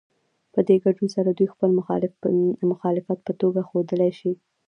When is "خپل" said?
1.53-1.69